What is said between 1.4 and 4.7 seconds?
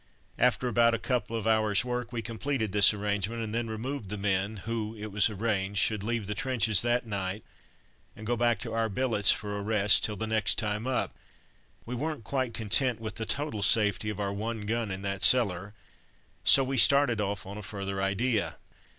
hours' work we completed this arrangement, and then removed the men,